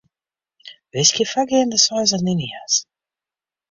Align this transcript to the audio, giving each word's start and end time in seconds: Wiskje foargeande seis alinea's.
Wiskje 0.95 1.29
foargeande 1.33 1.81
seis 1.87 2.11
alinea's. 2.17 2.75